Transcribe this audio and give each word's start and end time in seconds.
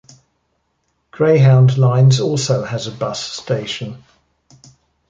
Greyhound 1.11 1.77
Lines 1.77 2.19
also 2.19 2.63
has 2.65 2.87
a 2.87 2.91
bus 2.91 3.23
station. 3.23 4.03